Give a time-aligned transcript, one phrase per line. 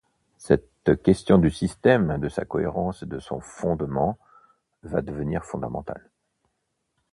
[0.39, 4.17] Cette question du système, de sa cohérence et de son fondement
[4.81, 6.09] va devenir fondamentale.